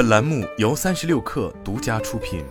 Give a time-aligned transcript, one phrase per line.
[0.00, 2.42] 本栏目由三十六氪独家出品。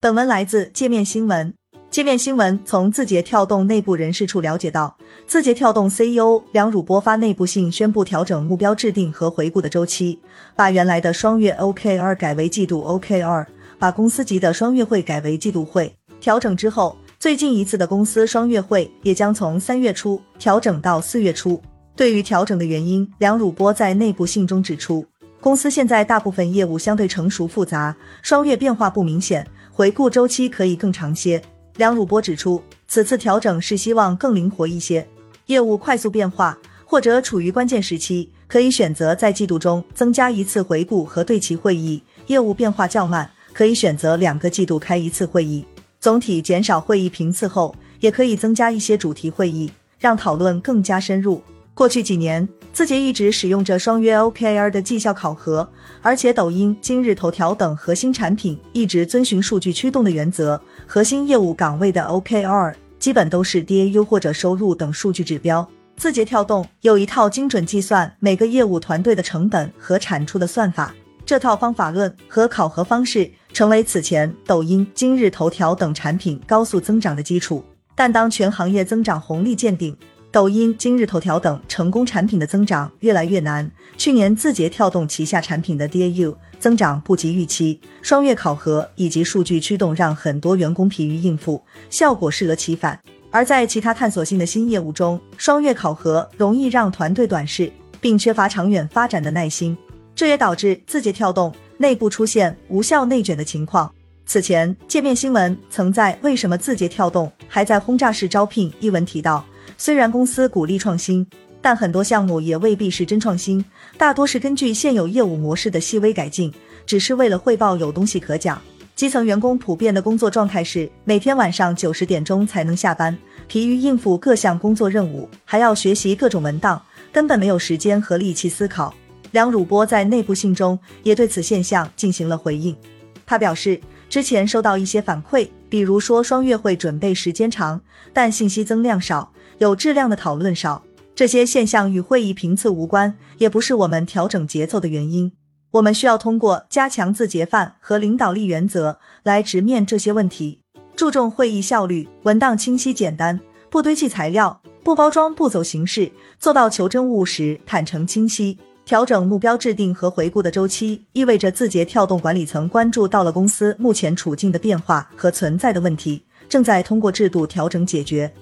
[0.00, 1.52] 本文来自界面新闻。
[1.90, 4.96] 界面新闻从字节跳动内部人士处了解到，
[5.26, 10.20] 字节跳动 CEO 梁汝波发内部信宣布调整目标制定和回顾的周期，
[10.54, 13.44] 把原来的双月 OKR 改为季度 OKR，
[13.80, 15.92] 把公司级的双月会改为季度会。
[16.20, 21.60] 调整之后，最近一次的公司双月会也将从三月初调整到四月初。
[21.96, 25.04] 对于调整的原因，梁汝波在内部信中指出，
[25.40, 31.42] 公司现在大部分业务相对成熟复杂，双月变化不明显，回顾周期可以更长些。
[31.76, 35.06] 梁汝波指出，此次调整是希望更灵活一些，
[35.46, 45.64] 业务快速变化或者处于关键时期，可以选择在季度中增加一次回顾和对齐会议；业务变化较慢，可以选择两个季度开一次会议。
[46.00, 51.42] 总体减少会议频次后，也可以增加一些主题会议，让讨论更加深入。
[51.72, 55.66] 过去几年，字节一直使用着双约 OKR 的绩效考核，
[56.02, 60.60] 而且抖音、今日头条等核心产品一直遵循数据驱动的原则。
[60.86, 65.66] 核心业务岗位的 OKR 基本都是 DAU 或者收入等数据指标。
[65.96, 70.94] 字节跳动有一套精准计算每个业务团队的成本和产出的算法，
[71.24, 77.64] 这套方法论和考核方式成为此前抖音、今日头条等产品高速增长的基础。
[77.94, 79.94] 但当全行业增长红利见顶，
[80.32, 83.68] 抖音、今日头条等成功产品的增长越来越难。
[83.96, 92.96] 去年，字节跳动旗下产品的 DAU 增长不及预期，双月考核以及数据驱动让很多员工疲于应付，效果适得其反。
[93.32, 99.76] 而在其他探索性的新业务中，双月考核容易让团队短视，并缺乏长远发展的耐心，
[100.14, 103.92] 这也导致字节跳动内部出现无效内卷的情况。
[104.24, 109.44] 此前，界面新闻曾在《为什么字节跳动还在轰炸式招聘》一文提到。
[109.82, 111.26] 虽然公司鼓励创新，
[111.62, 113.64] 但很多项目也未必是真创新，
[113.96, 116.52] 大多是根据现有业务模式的细微改进，
[116.84, 118.60] 只是为了汇报有东西可讲。
[118.94, 123.16] 基层员工普遍的工作状态是每天晚上九十点钟才能下班，
[123.48, 128.92] 疲于应付各项工作任务，还要学习各种文档，根本没有时间和力气思考。
[129.30, 132.76] 梁汝波在内部信中也对此现象进行了回应，
[133.24, 137.80] 他表示，之前收到一些反馈，比如说双月会准备时间长，
[138.12, 139.32] 但信息增量少。
[139.58, 140.82] 有质量的讨论少，
[141.14, 145.32] 这些现象与会议频次无关，也不是我们调整节奏的原因。
[145.72, 150.60] 我们需要通过加强字节范和领导力原则来直面这些问题，
[150.96, 153.38] 注重会议效率、文档清晰简单，
[153.70, 158.56] 不堆砌材料，不包装，不走形式，做到求真务实、坦诚清晰。
[158.86, 168.32] 调整目标制定和回顾的周期，意味着字节跳动管理层关注到了公司目前处境的变化和存在的问题，正在通过制度调整解决。